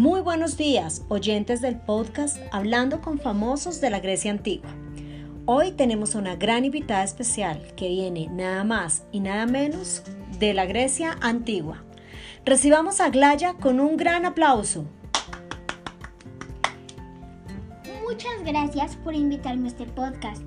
Muy 0.00 0.22
buenos 0.22 0.56
días, 0.56 1.04
oyentes 1.10 1.60
del 1.60 1.76
podcast 1.76 2.38
Hablando 2.52 3.02
con 3.02 3.18
famosos 3.18 3.82
de 3.82 3.90
la 3.90 4.00
Grecia 4.00 4.30
antigua. 4.30 4.70
Hoy 5.44 5.72
tenemos 5.72 6.14
una 6.14 6.36
gran 6.36 6.64
invitada 6.64 7.04
especial 7.04 7.60
que 7.76 7.88
viene 7.88 8.26
nada 8.30 8.64
más 8.64 9.04
y 9.12 9.20
nada 9.20 9.44
menos 9.44 10.02
de 10.38 10.54
la 10.54 10.64
Grecia 10.64 11.18
antigua. 11.20 11.84
Recibamos 12.46 13.02
a 13.02 13.10
Glaya 13.10 13.52
con 13.60 13.78
un 13.78 13.98
gran 13.98 14.24
aplauso. 14.24 14.86
Muchas 18.02 18.42
gracias 18.42 18.96
por 18.96 19.14
invitarme 19.14 19.68
a 19.68 19.72
este 19.72 19.84
podcast. 19.84 20.42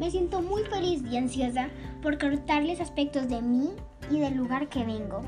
Me 0.00 0.10
siento 0.10 0.42
muy 0.42 0.64
feliz 0.64 1.04
y 1.08 1.16
ansiosa 1.16 1.68
por 2.02 2.18
contarles 2.18 2.80
aspectos 2.80 3.28
de 3.28 3.40
mí 3.40 3.70
y 4.10 4.18
del 4.18 4.34
lugar 4.34 4.68
que 4.68 4.82
vengo. 4.82 5.22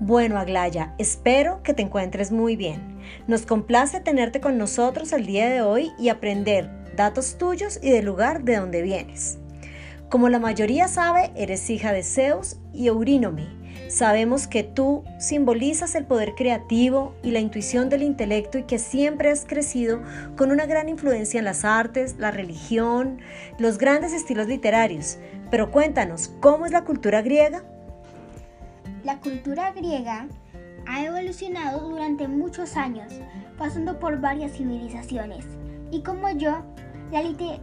Bueno, 0.00 0.38
Aglaya, 0.38 0.94
espero 0.98 1.60
que 1.64 1.74
te 1.74 1.82
encuentres 1.82 2.30
muy 2.30 2.54
bien. 2.54 2.98
Nos 3.26 3.44
complace 3.44 3.98
tenerte 3.98 4.40
con 4.40 4.56
nosotros 4.56 5.12
el 5.12 5.26
día 5.26 5.48
de 5.48 5.60
hoy 5.60 5.90
y 5.98 6.08
aprender 6.08 6.70
datos 6.94 7.36
tuyos 7.36 7.80
y 7.82 7.90
del 7.90 8.04
lugar 8.04 8.44
de 8.44 8.56
donde 8.56 8.82
vienes. 8.82 9.38
Como 10.08 10.28
la 10.28 10.38
mayoría 10.38 10.86
sabe, 10.86 11.32
eres 11.34 11.68
hija 11.68 11.92
de 11.92 12.04
Zeus 12.04 12.58
y 12.72 12.86
Eurínome. 12.86 13.48
Sabemos 13.88 14.46
que 14.46 14.62
tú 14.62 15.02
simbolizas 15.18 15.96
el 15.96 16.04
poder 16.04 16.36
creativo 16.36 17.16
y 17.24 17.32
la 17.32 17.40
intuición 17.40 17.88
del 17.88 18.04
intelecto 18.04 18.56
y 18.56 18.62
que 18.64 18.78
siempre 18.78 19.30
has 19.30 19.44
crecido 19.46 20.00
con 20.36 20.52
una 20.52 20.66
gran 20.66 20.88
influencia 20.88 21.38
en 21.38 21.44
las 21.44 21.64
artes, 21.64 22.14
la 22.18 22.30
religión, 22.30 23.18
los 23.58 23.78
grandes 23.78 24.12
estilos 24.12 24.46
literarios. 24.46 25.18
Pero 25.50 25.72
cuéntanos, 25.72 26.30
¿cómo 26.38 26.66
es 26.66 26.72
la 26.72 26.84
cultura 26.84 27.20
griega? 27.20 27.64
La 29.08 29.20
cultura 29.20 29.72
griega 29.72 30.26
ha 30.86 31.02
evolucionado 31.02 31.88
durante 31.88 32.28
muchos 32.28 32.76
años, 32.76 33.10
pasando 33.56 33.98
por 33.98 34.20
varias 34.20 34.52
civilizaciones. 34.52 35.46
Y 35.90 36.02
como 36.02 36.30
yo, 36.32 36.62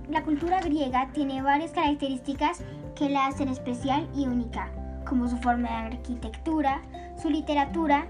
la, 0.09 0.23
cultura 0.23 0.59
griega 0.61 1.07
tiene 1.13 1.43
varias 1.43 1.69
características 1.69 2.63
que 2.95 3.09
la 3.09 3.27
hacen 3.27 3.49
especial 3.49 4.09
y 4.15 4.25
única, 4.25 4.71
como 5.07 5.27
su 5.27 5.37
forma 5.37 5.69
de 5.69 5.95
arquitectura, 5.97 6.81
su 7.21 7.29
literatura 7.29 8.07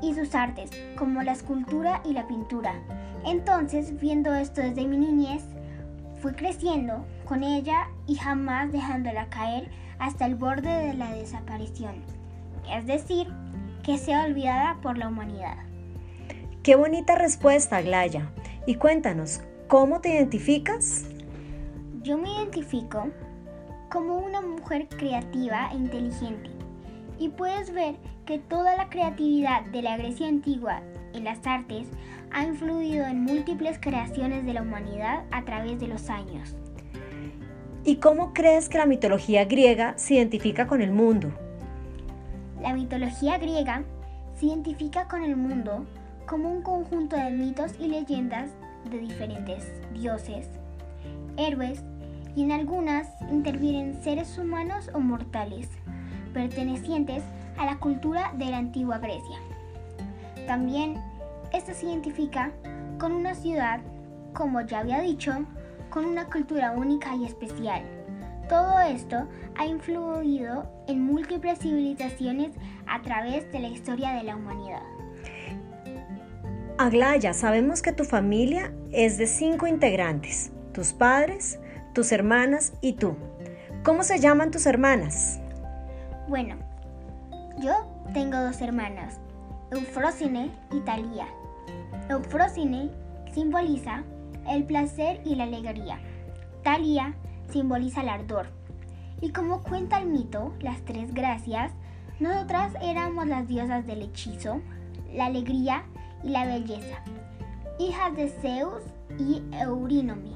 y 0.00 0.14
sus 0.14 0.34
artes, 0.34 0.70
como 0.96 1.22
la 1.22 1.32
escultura 1.32 2.00
y 2.02 2.14
la 2.14 2.26
pintura. 2.26 2.80
Entonces, 3.26 4.00
viendo 4.00 4.34
esto 4.34 4.62
desde 4.62 4.86
mi 4.86 4.96
niñez, 4.96 5.42
fui 6.22 6.32
creciendo 6.32 7.04
con 7.26 7.42
ella 7.42 7.88
y 8.06 8.14
jamás 8.14 8.72
dejándola 8.72 9.28
caer 9.28 9.68
hasta 9.98 10.24
el 10.24 10.34
borde 10.34 10.70
de 10.70 10.94
la 10.94 11.12
desaparición 11.12 12.19
es 12.68 12.86
decir, 12.86 13.28
que 13.82 13.98
sea 13.98 14.24
olvidada 14.24 14.78
por 14.82 14.98
la 14.98 15.08
humanidad. 15.08 15.56
Qué 16.62 16.76
bonita 16.76 17.16
respuesta, 17.16 17.80
Glaya. 17.80 18.30
Y 18.66 18.74
cuéntanos, 18.74 19.40
¿cómo 19.68 20.00
te 20.00 20.10
identificas? 20.14 21.04
Yo 22.02 22.18
me 22.18 22.32
identifico 22.34 23.08
como 23.90 24.18
una 24.18 24.40
mujer 24.40 24.88
creativa 24.88 25.70
e 25.72 25.76
inteligente. 25.76 26.50
Y 27.18 27.30
puedes 27.30 27.72
ver 27.72 27.96
que 28.26 28.38
toda 28.38 28.76
la 28.76 28.88
creatividad 28.88 29.64
de 29.66 29.82
la 29.82 29.96
Grecia 29.96 30.28
antigua 30.28 30.82
en 31.12 31.24
las 31.24 31.44
artes 31.46 31.88
ha 32.30 32.44
influido 32.44 33.04
en 33.06 33.24
múltiples 33.24 33.78
creaciones 33.80 34.46
de 34.46 34.54
la 34.54 34.62
humanidad 34.62 35.24
a 35.32 35.44
través 35.44 35.80
de 35.80 35.88
los 35.88 36.08
años. 36.10 36.54
¿Y 37.84 37.96
cómo 37.96 38.32
crees 38.34 38.68
que 38.68 38.78
la 38.78 38.86
mitología 38.86 39.46
griega 39.46 39.94
se 39.96 40.14
identifica 40.14 40.66
con 40.66 40.82
el 40.82 40.92
mundo? 40.92 41.32
La 42.60 42.74
mitología 42.74 43.38
griega 43.38 43.84
se 44.34 44.46
identifica 44.46 45.08
con 45.08 45.22
el 45.22 45.34
mundo 45.34 45.86
como 46.26 46.50
un 46.50 46.62
conjunto 46.62 47.16
de 47.16 47.30
mitos 47.30 47.72
y 47.80 47.88
leyendas 47.88 48.50
de 48.90 48.98
diferentes 48.98 49.72
dioses, 49.94 50.46
héroes 51.38 51.82
y 52.36 52.44
en 52.44 52.52
algunas 52.52 53.08
intervienen 53.30 54.02
seres 54.02 54.36
humanos 54.36 54.90
o 54.94 55.00
mortales, 55.00 55.68
pertenecientes 56.34 57.22
a 57.56 57.64
la 57.64 57.78
cultura 57.78 58.32
de 58.36 58.46
la 58.46 58.58
antigua 58.58 58.98
Grecia. 58.98 59.38
También 60.46 61.02
esta 61.52 61.72
se 61.72 61.86
identifica 61.86 62.52
con 62.98 63.12
una 63.12 63.34
ciudad, 63.34 63.80
como 64.34 64.60
ya 64.60 64.80
había 64.80 65.00
dicho, 65.00 65.32
con 65.88 66.04
una 66.04 66.26
cultura 66.26 66.72
única 66.72 67.16
y 67.16 67.24
especial 67.24 67.99
todo 68.50 68.80
esto 68.80 69.28
ha 69.56 69.64
influido 69.64 70.68
en 70.88 71.04
múltiples 71.04 71.60
civilizaciones 71.60 72.50
a 72.88 73.00
través 73.00 73.50
de 73.52 73.60
la 73.60 73.68
historia 73.68 74.10
de 74.14 74.24
la 74.24 74.34
humanidad. 74.34 74.82
Aglaya, 76.76 77.32
sabemos 77.32 77.80
que 77.80 77.92
tu 77.92 78.02
familia 78.02 78.72
es 78.90 79.18
de 79.18 79.28
cinco 79.28 79.68
integrantes, 79.68 80.50
tus 80.74 80.92
padres, 80.92 81.60
tus 81.94 82.10
hermanas 82.10 82.72
y 82.80 82.94
tú. 82.94 83.14
¿Cómo 83.84 84.02
se 84.02 84.18
llaman 84.18 84.50
tus 84.50 84.66
hermanas? 84.66 85.38
Bueno, 86.28 86.56
yo 87.60 87.86
tengo 88.12 88.36
dos 88.36 88.60
hermanas, 88.60 89.20
Eufrosine 89.70 90.50
y 90.72 90.80
Talía. 90.80 91.28
Eufrosine 92.08 92.90
simboliza 93.32 94.02
el 94.48 94.64
placer 94.64 95.20
y 95.24 95.36
la 95.36 95.44
alegría. 95.44 96.00
Talía 96.64 97.14
simboliza 97.50 98.02
el 98.02 98.08
ardor. 98.08 98.48
Y 99.20 99.30
como 99.30 99.62
cuenta 99.62 99.98
el 99.98 100.08
mito, 100.08 100.54
las 100.60 100.82
tres 100.84 101.12
gracias, 101.12 101.72
nosotras 102.18 102.74
éramos 102.82 103.26
las 103.26 103.48
diosas 103.48 103.86
del 103.86 104.02
hechizo, 104.02 104.60
la 105.12 105.26
alegría 105.26 105.84
y 106.22 106.30
la 106.30 106.46
belleza, 106.46 107.02
hijas 107.78 108.14
de 108.16 108.28
Zeus 108.28 108.82
y 109.18 109.42
Eurínome. 109.52 110.32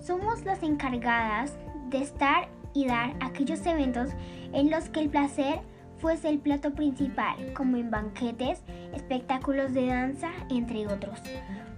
Somos 0.00 0.44
las 0.44 0.62
encargadas 0.62 1.56
de 1.90 2.02
estar 2.02 2.48
y 2.74 2.86
dar 2.86 3.14
aquellos 3.20 3.64
eventos 3.66 4.10
en 4.52 4.70
los 4.70 4.88
que 4.88 5.00
el 5.00 5.08
placer 5.08 5.60
fuese 5.98 6.28
el 6.28 6.38
plato 6.38 6.74
principal, 6.74 7.52
como 7.54 7.76
en 7.76 7.90
banquetes, 7.90 8.62
espectáculos 8.92 9.72
de 9.72 9.86
danza, 9.86 10.30
entre 10.50 10.86
otros. 10.86 11.18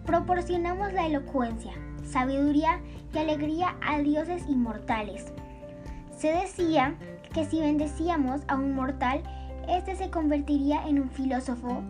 Proporcionamos 0.05 0.93
la 0.93 1.07
elocuencia, 1.07 1.73
sabiduría 2.07 2.81
y 3.13 3.19
alegría 3.19 3.77
a 3.87 3.99
dioses 3.99 4.45
inmortales. 4.49 5.33
Se 6.17 6.33
decía 6.33 6.95
que 7.35 7.45
si 7.45 7.61
bendecíamos 7.61 8.41
a 8.49 8.57
un 8.57 8.75
mortal, 8.75 9.23
éste 9.69 9.97
se 9.97 10.11
convertiría 10.11 10.87
en 10.89 11.01
un 11.01 11.11
filósofo, 11.11 11.83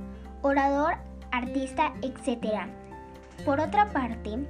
orador, 0.42 0.94
artista, 1.30 1.92
etc. 2.02 2.66
Por 3.44 3.60
otra 3.60 3.90
parte, 3.90 4.46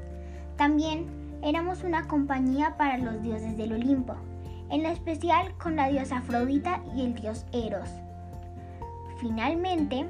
también 0.57 1.07
éramos 1.43 1.85
una 1.85 2.07
compañía 2.09 2.77
para 2.77 2.99
los 2.99 3.23
dioses 3.23 3.57
del 3.57 3.73
Olimpo, 3.73 4.15
en 4.71 4.87
especial 4.87 5.53
con 5.59 5.77
la 5.77 5.89
diosa 5.89 6.19
Afrodita 6.19 6.83
y 6.95 7.03
el 7.03 7.15
dios 7.15 7.45
Eros. 7.53 7.91
Finalmente, 9.19 10.09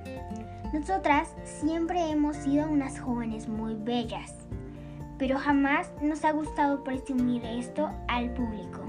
nosotras 0.72 1.34
siempre 1.44 2.10
hemos 2.10 2.36
sido 2.36 2.68
unas 2.68 2.98
jóvenes 3.00 3.48
muy 3.48 3.74
bellas 3.74 4.46
pero 5.18 5.38
jamás 5.38 5.90
nos 6.02 6.24
ha 6.24 6.32
gustado 6.32 6.84
presumir 6.84 7.44
esto 7.44 7.90
al 8.08 8.30
público. 8.34 8.80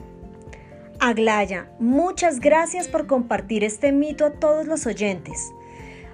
Aglaya, 0.99 1.69
muchas 1.79 2.39
gracias 2.39 2.87
por 2.87 3.05
compartir 3.05 3.63
este 3.63 3.91
mito 3.91 4.25
a 4.25 4.31
todos 4.31 4.65
los 4.65 4.87
oyentes. 4.87 5.51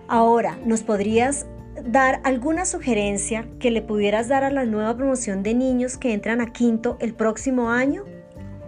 Ahora, 0.08 0.58
¿nos 0.66 0.84
podrías 0.84 1.46
dar 1.86 2.20
alguna 2.24 2.66
sugerencia 2.66 3.48
que 3.60 3.72
le 3.72 3.82
pudieras 3.82 4.28
dar 4.28 4.44
a 4.44 4.52
la 4.52 4.66
nueva 4.66 4.96
promoción 4.96 5.42
de 5.42 5.54
niños 5.54 5.98
que 5.98 6.14
entran 6.14 6.42
a 6.42 6.52
quinto 6.52 6.98
el 7.00 7.14
próximo 7.14 7.70
año? 7.70 8.04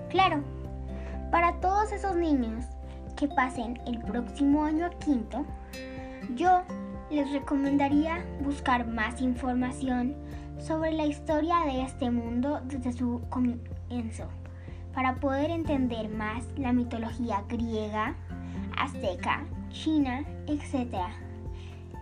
Claro, 0.10 0.42
para 1.32 1.60
todos 1.60 1.92
esos 1.92 2.16
niños 2.16 2.66
que 3.18 3.28
pasen 3.28 3.80
el 3.86 4.00
próximo 4.00 4.64
año 4.64 4.86
a 4.86 4.90
quinto, 4.92 5.46
yo 6.36 6.62
les 7.12 7.32
recomendaría 7.32 8.26
buscar 8.42 8.88
más 8.88 9.22
información 9.22 10.16
sobre 10.60 10.92
la 10.94 11.06
historia 11.06 11.60
de 11.66 11.84
este 11.84 12.10
mundo 12.12 12.62
desde 12.66 12.94
su 12.94 13.22
comienzo, 13.30 14.26
para 14.94 15.16
poder 15.16 15.52
entender 15.52 16.10
más 16.10 16.46
la 16.58 16.74
mitología 16.74 17.44
griega, 17.48 18.16
azteca, 18.78 19.44
china, 19.70 20.24
etc. 20.48 20.96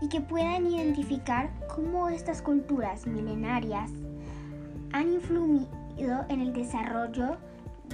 Y 0.01 0.09
que 0.09 0.21
puedan 0.21 0.67
identificar 0.67 1.49
cómo 1.73 2.09
estas 2.09 2.41
culturas 2.41 3.07
milenarias 3.07 3.91
han 4.91 5.11
influido 5.11 5.67
en 6.29 6.41
el 6.41 6.53
desarrollo 6.53 7.37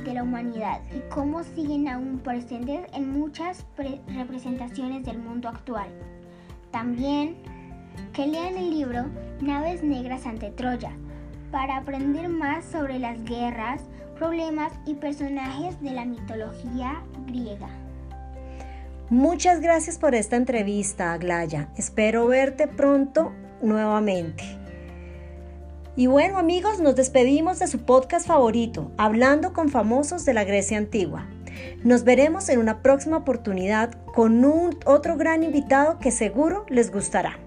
de 0.04 0.14
la 0.14 0.24
humanidad 0.24 0.82
y 0.96 1.00
cómo 1.10 1.44
siguen 1.44 1.88
aún 1.88 2.20
presentes 2.20 2.88
en 2.94 3.12
muchas 3.12 3.66
representaciones 4.08 5.06
del 5.06 5.20
mundo 5.20 5.50
actual. 5.50 5.90
También 6.72 7.36
que 8.14 8.28
lean 8.28 8.58
el 8.58 8.70
libro 8.70 9.06
Naves 9.42 9.84
Negras 9.84 10.26
ante 10.26 10.52
Troya 10.52 10.92
para 11.52 11.78
aprender 11.78 12.30
más 12.30 12.66
sobre 12.66 13.00
las 13.00 13.24
guerras, 13.24 13.82
problemas 14.18 14.72
y 14.86 14.96
personajes 14.96 15.80
de 15.82 15.92
la 15.92 16.06
mitología 16.06 17.02
griega. 17.28 17.70
Muchas 19.10 19.60
gracias 19.60 19.98
por 19.98 20.14
esta 20.14 20.36
entrevista, 20.36 21.14
Aglaya. 21.14 21.70
Espero 21.76 22.28
verte 22.28 22.68
pronto 22.68 23.32
nuevamente. 23.62 24.44
Y 25.96 26.08
bueno 26.08 26.38
amigos, 26.38 26.80
nos 26.80 26.96
despedimos 26.96 27.60
de 27.60 27.68
su 27.68 27.80
podcast 27.80 28.28
favorito, 28.28 28.92
Hablando 28.98 29.52
con 29.52 29.70
famosos 29.70 30.26
de 30.26 30.34
la 30.34 30.44
Grecia 30.44 30.78
antigua. 30.78 31.28
Nos 31.84 32.04
veremos 32.04 32.50
en 32.50 32.60
una 32.60 32.82
próxima 32.82 33.18
oportunidad 33.18 33.92
con 34.14 34.46
un 34.46 34.78
otro 34.86 35.18
gran 35.18 35.44
invitado 35.44 36.00
que 36.00 36.12
seguro 36.12 36.66
les 36.70 36.92
gustará. 36.92 37.38